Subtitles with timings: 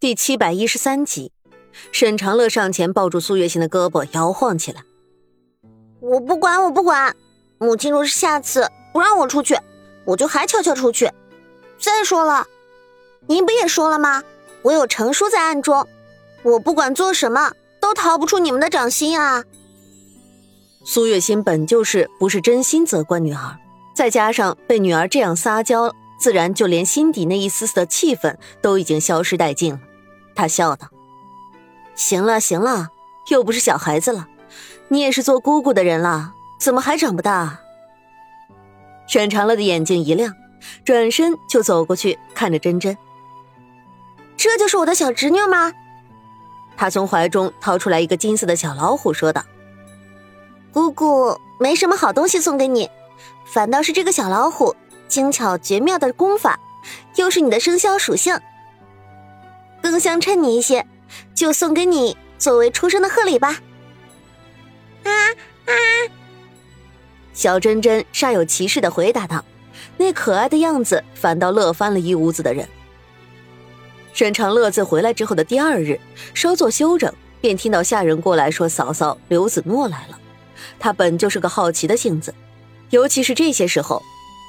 [0.00, 1.32] 第七百一十三集，
[1.90, 4.84] 沈长乐上前抱住苏月心的胳膊，摇晃起来。
[5.98, 7.16] 我不管，我不管。
[7.58, 9.58] 母亲若是下次不让我出去，
[10.04, 11.10] 我就还悄悄出去。
[11.80, 12.46] 再说了，
[13.26, 14.22] 您不也说了吗？
[14.62, 15.88] 我有成叔在暗中，
[16.44, 19.42] 我不管做什么都逃不出你们的掌心啊。
[20.84, 23.58] 苏月心本就是不是真心责怪女儿，
[23.96, 29.80] 再加上被女儿这样撒娇，自然就连心底那一丝丝的气愤都已经消失殆尽了。
[30.38, 30.86] 他笑道
[31.96, 32.90] ：“行了行了，
[33.26, 34.28] 又不是小孩子了，
[34.86, 37.58] 你也是做姑姑的人了，怎么还长不大？”
[39.08, 40.32] 沈长乐的眼睛一亮，
[40.84, 42.96] 转身就走过去看着珍珍。
[44.36, 45.72] 这就是我的小侄女吗？
[46.76, 49.42] 他从怀中掏出来一个金色的小老虎，说道
[50.72, 52.88] ：“姑姑没什么好东西送给你，
[53.44, 54.76] 反倒是这个小老虎
[55.08, 56.60] 精巧绝妙的功法，
[57.16, 58.40] 又是你的生肖属性。”
[59.90, 60.86] 更相衬你一些，
[61.34, 63.58] 就送给你作为出生的贺礼吧。
[65.04, 65.10] 啊
[65.64, 65.72] 啊！
[67.32, 69.42] 小珍珍煞有其事的回答道，
[69.96, 72.68] 那可爱的样子反倒乐翻了一屋子的人。
[74.12, 75.98] 沈长乐自回来之后的第二日，
[76.34, 80.18] 稍作休整，便听到下人过来说：“嫂嫂刘子诺来了。”
[80.78, 82.34] 他本就是个好奇的性子，
[82.90, 84.02] 尤其是这些时候，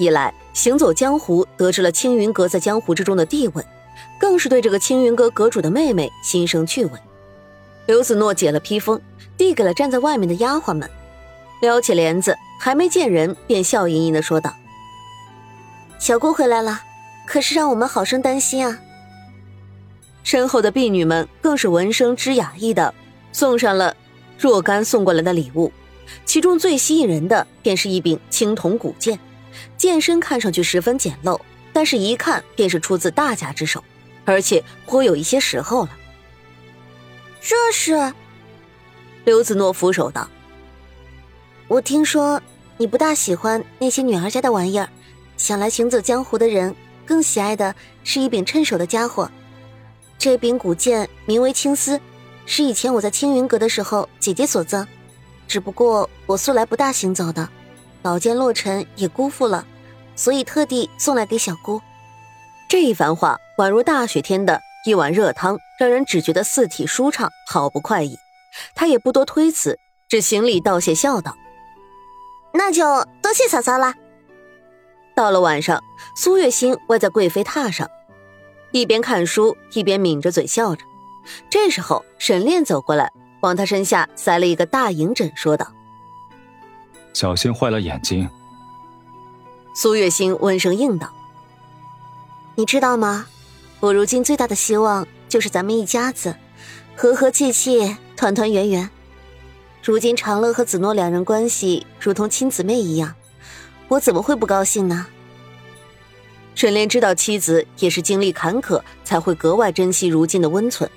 [0.00, 3.62] 一来行走江湖，得知了青云阁在江湖之中的地位。
[4.18, 6.92] 更是对这个青云阁阁主的妹妹心生趣味。
[7.86, 9.00] 刘子诺解了披风，
[9.36, 10.90] 递给了站在外面的丫鬟们，
[11.60, 14.54] 撩起帘子，还没见人，便笑盈盈的说道
[15.98, 16.82] ：“小姑回来了，
[17.26, 18.78] 可是让我们好生担心啊。”
[20.24, 22.92] 身后的婢女们更是闻声知雅意的
[23.30, 23.96] 送上了
[24.36, 25.70] 若干送过来的礼物，
[26.24, 29.16] 其中最吸引人的便是一柄青铜古剑，
[29.76, 31.38] 剑身看上去十分简陋，
[31.76, 33.84] 但是一看便是出自大家之手。
[34.24, 35.90] 而且颇有一些时候了。
[37.38, 38.14] 这是，
[39.26, 40.26] 刘子诺俯首道
[41.68, 42.40] ：“我听说
[42.78, 44.88] 你不大喜欢那些女儿家的玩意儿，
[45.36, 49.30] 想来行走江湖的人更喜爱的是一柄趁手的家伙。
[50.18, 52.00] 这柄古剑名为青丝，
[52.46, 54.84] 是以前我在青云阁的时候姐姐所赠。
[55.46, 57.48] 只不过我素来不大行走的，
[58.00, 59.64] 宝剑落尘也辜负了，
[60.16, 61.80] 所以特地送来给小姑。”
[62.68, 68.18] 这一番话宛如大雪天的一碗热汤，让人只觉得四体舒畅，好不快意。
[68.74, 69.78] 他也不多推辞，
[70.08, 71.36] 只行礼道谢，笑道
[72.52, 72.82] ：“那就
[73.22, 73.94] 多谢嫂嫂了。”
[75.14, 75.82] 到了晚上，
[76.16, 77.88] 苏月心歪在贵妃榻上，
[78.72, 80.84] 一边看书一边抿着嘴笑着。
[81.50, 83.12] 这时候，沈炼走过来，
[83.42, 85.72] 往他身下塞了一个大银枕，说道
[87.14, 88.28] ：“小心坏了眼睛。”
[89.78, 91.12] 苏月心温声应道。
[92.54, 93.26] 你知道吗？
[93.78, 96.34] 我如今最大的希望就是咱们一家子
[96.96, 98.88] 和和气气、团团圆圆。
[99.82, 103.14] 如今长乐和子诺两人关系如同亲姊妹一样，
[103.88, 105.06] 我怎么会不高兴呢？
[106.54, 110.90] 沈炼知道妻子也是经历坎坷才会格外珍惜如今的温存，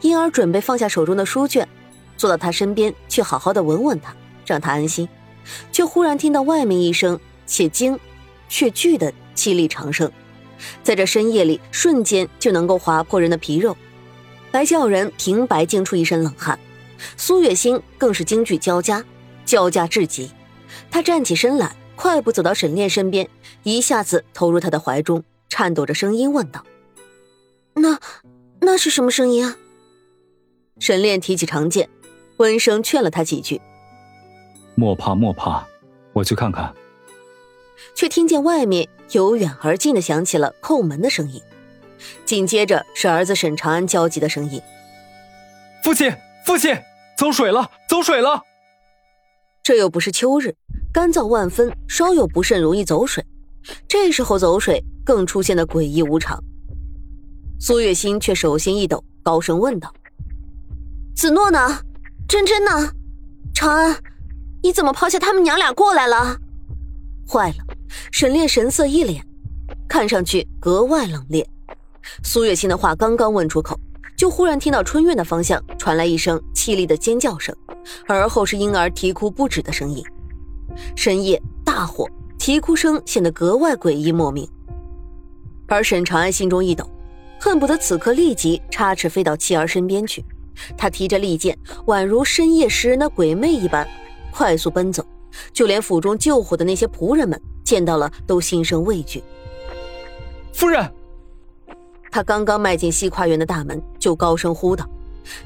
[0.00, 1.68] 因而准备放下手中的书卷，
[2.16, 4.16] 坐到他身边去好好的吻吻他，
[4.46, 5.06] 让他安心。
[5.70, 8.00] 却忽然听到外面一声且惊
[8.52, 10.12] 却惧的凄厉长声。
[10.82, 13.74] 在这深夜里，瞬间就能够划破人的皮肉，
[14.52, 16.58] 来叫人平白惊出一身冷汗。
[17.16, 19.02] 苏月心更是惊惧交加，
[19.46, 20.30] 交加至极。
[20.90, 23.26] 他站起身来，快步走到沈炼身边，
[23.62, 26.62] 一下子投入他的怀中，颤抖着声音问道
[27.74, 27.98] ：“那，
[28.60, 29.56] 那是什么声音啊？”
[30.78, 31.88] 沈炼提起长剑，
[32.36, 33.62] 温声劝了他几句
[34.76, 35.66] ：“莫怕莫怕，
[36.12, 36.72] 我去看看。”
[37.94, 41.40] 却听见外面由远而近的响起了叩门的声音，
[42.24, 44.60] 紧接着是儿子沈长安焦急的声音
[45.84, 46.12] ：“父亲，
[46.44, 46.76] 父亲，
[47.16, 48.42] 走水了，走水了！”
[49.62, 50.54] 这又不是秋日，
[50.92, 53.24] 干燥万分，稍有不慎容易走水。
[53.86, 56.42] 这时候走水更出现的诡异无常。
[57.60, 59.92] 苏月心却手心一抖，高声问道
[61.14, 61.80] ：“子诺呢？
[62.26, 62.90] 真真呢？
[63.54, 63.96] 长安，
[64.62, 66.38] 你怎么抛下他们娘俩过来了？”
[67.28, 67.71] 坏了！
[68.10, 69.24] 沈炼神色一脸，
[69.88, 71.44] 看上去格外冷冽。
[72.22, 73.78] 苏月心的话刚刚问出口，
[74.16, 77.54] 就忽然听到春院的方向传来一声凄厉的尖叫声，
[78.06, 80.04] 而后是婴儿啼哭不止的声音。
[80.96, 82.08] 深夜大火，
[82.38, 84.48] 啼哭声显得格外诡异莫名。
[85.68, 86.90] 而沈长安心中一抖，
[87.40, 90.24] 恨不得此刻立即插翅飞到妻儿身边去。
[90.76, 93.88] 他提着利剑，宛如深夜食人的鬼魅一般，
[94.30, 95.04] 快速奔走。
[95.52, 99.22] 就连府中救火的那些仆人们见到了，都心生畏惧。
[100.52, 100.92] 夫人，
[102.10, 104.88] 他刚刚迈进西跨园的大门，就高声呼道。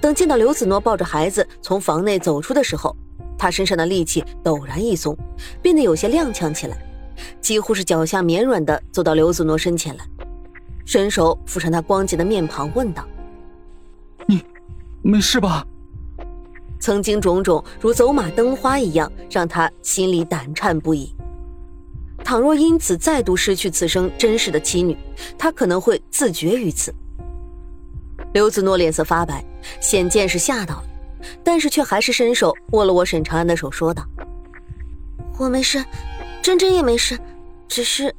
[0.00, 2.94] 等见到刘子诺抱着孩子从房内走出的时候，
[3.38, 5.16] 他身上的力气陡然一松，
[5.62, 6.76] 变得有些踉跄起来，
[7.40, 10.04] 几乎是脚下绵软的走到刘子诺身前来，
[10.84, 13.04] 伸手抚上他光洁的面庞，问道
[14.28, 14.44] ：“你
[15.00, 15.66] 没事吧？”
[16.78, 21.14] 曾经种种如走马灯花一样，让他心里胆颤不已。
[22.32, 24.96] 倘若因此再度失去此生真实的妻女，
[25.36, 26.90] 他可能会自绝于此。
[28.32, 29.44] 刘子诺脸色发白，
[29.82, 30.84] 显见是吓到了，
[31.44, 34.02] 但是却还是伸手握了握沈长安的手，说道
[35.36, 35.84] ：“我没事，
[36.40, 37.18] 真真也没事，
[37.68, 38.10] 只是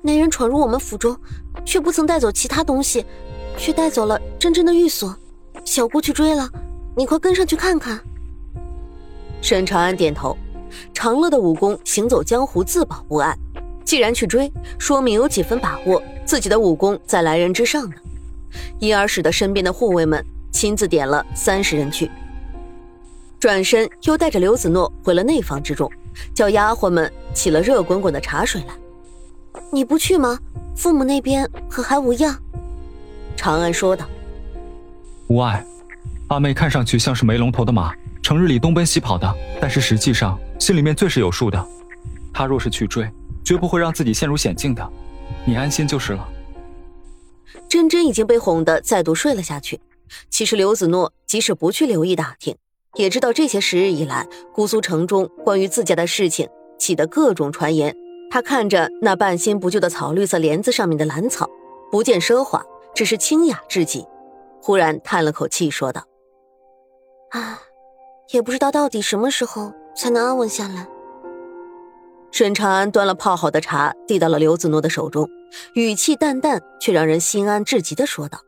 [0.00, 1.14] 那人闯入我们府中，
[1.62, 3.04] 却不曾带走其他东西，
[3.58, 5.14] 却带走了真真的玉锁。
[5.66, 6.48] 小姑去追了，
[6.96, 8.00] 你快跟上去看看。”
[9.42, 10.34] 沈长安点头，
[10.94, 13.36] 长乐的武功行走江湖自保不碍，
[13.88, 17.96] 既然去追，说明有几分把握自己的武功在来人之上呢。
[18.80, 22.10] 因而使得身边的护卫们亲自点了三十人去，
[23.40, 25.90] 转身又带着刘子诺回了内房之中，
[26.34, 28.74] 叫丫鬟们起了热滚滚的茶水来。
[29.72, 30.38] 你不去吗？
[30.76, 32.38] 父母那边可还无恙？
[33.38, 34.04] 长安说道
[35.28, 35.64] ：“无碍，
[36.26, 41.66] 阿妹看上去像是没龙头的马，成日里东奔西跑的，但是实际上心里面最是有数的。
[42.34, 43.08] 她若是去追，
[43.48, 44.86] 绝不会让自己陷入险境的。
[45.46, 46.28] 你安心就是了。”
[47.66, 49.80] 真真已经被哄得再度睡了下去。
[50.28, 52.54] 其实刘子诺即使不去留意打听，
[52.96, 56.46] 也知道这些时日以来，姑苏城中关于自家的事情
[56.78, 57.96] 起的各种传言。
[58.30, 61.48] 他看着那半新不旧的草绿色帘子上面的兰草，
[61.90, 62.62] 不见奢华，
[62.94, 64.06] 只是清雅至极。
[64.60, 66.04] 忽然叹了口气，说道
[67.32, 67.62] ：“啊，
[68.30, 70.86] 也不知道到底什么时候才能安稳下来。”
[72.30, 75.28] 沈长安端了泡好的茶，递到了刘子诺的手中，
[75.74, 78.38] 语气淡淡，却让人心安至极的说道：“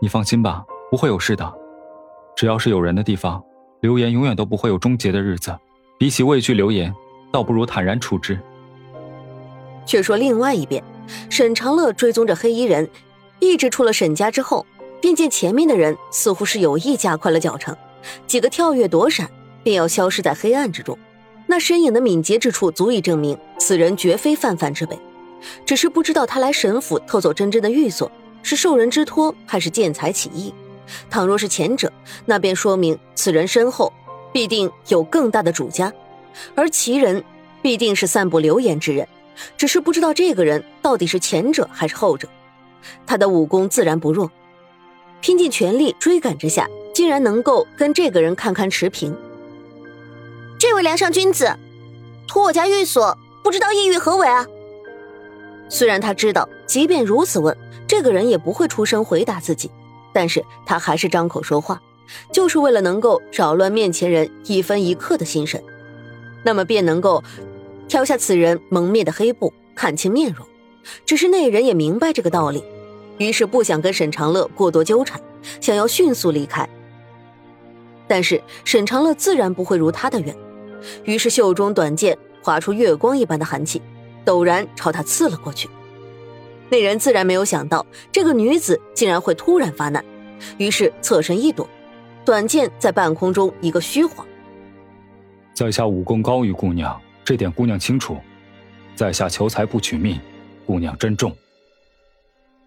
[0.00, 1.52] 你放心吧，不会有事的。
[2.36, 3.42] 只要是有人的地方，
[3.80, 5.54] 流言永远都不会有终结的日子。
[5.98, 6.94] 比起畏惧流言，
[7.32, 8.38] 倒不如坦然处之。”
[9.84, 10.82] 却说另外一边，
[11.28, 12.88] 沈长乐追踪着黑衣人，
[13.40, 14.64] 一直出了沈家之后，
[15.02, 17.76] 便见前面的人似乎是有意加快了脚程，
[18.26, 19.28] 几个跳跃躲闪，
[19.62, 20.98] 便要消失在黑暗之中。
[21.54, 24.98] 那身影的敏捷之处，足以证明此人绝非泛泛之辈。
[25.64, 28.10] 只是不知道他来沈府偷走真真的玉锁，
[28.42, 30.52] 是受人之托，还是见财起意。
[31.08, 31.92] 倘若是前者，
[32.26, 33.92] 那便说明此人身后
[34.32, 35.92] 必定有更大的主家，
[36.56, 37.22] 而其人
[37.62, 39.06] 必定是散布流言之人。
[39.56, 42.26] 只是不知道这个人到底是前者还是后者。
[43.06, 44.28] 他的武功自然不弱，
[45.20, 49.16] 拼尽全力追赶之下，竟然能够跟这个人堪堪持平。
[50.66, 51.54] 这位梁上君子，
[52.26, 54.46] 图我家寓所，不知道意欲何为啊？
[55.68, 57.54] 虽然他知道，即便如此问，
[57.86, 59.70] 这个人也不会出声回答自己，
[60.14, 61.82] 但是他还是张口说话，
[62.32, 65.62] 就是为了能够扰乱面前人一分一刻的心神，
[66.42, 67.22] 那么便能够
[67.86, 70.46] 挑下此人蒙面的黑布，看清面容。
[71.04, 72.64] 只是那人也明白这个道理，
[73.18, 75.20] 于是不想跟沈长乐过多纠缠，
[75.60, 76.66] 想要迅速离开。
[78.08, 80.34] 但是沈长乐自然不会如他的愿。
[81.04, 83.80] 于是袖中短剑划出月光一般的寒气，
[84.24, 85.68] 陡然朝他刺了过去。
[86.70, 90.04] 那人自然没有想到这个女子竟然会突然发难，
[90.58, 91.68] 于是侧身一躲，
[92.24, 94.26] 短剑在半空中一个虚晃。
[95.52, 98.16] 在下武功高于姑娘，这点姑娘清楚。
[98.96, 100.20] 在下求财不取命，
[100.66, 101.36] 姑娘珍重。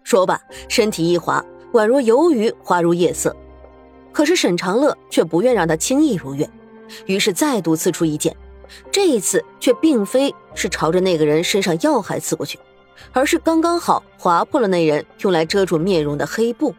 [0.04, 3.34] 说罢，身体一滑，宛若游鱼滑入夜色。
[4.12, 6.48] 可是沈长乐却不愿让他轻易如愿。
[7.06, 8.36] 于是再度刺出一剑，
[8.90, 12.58] 这一次却并非是朝着那个人身上要害刺过去，
[13.12, 16.74] 而是刚刚好划破了那人用来遮住面容的黑布。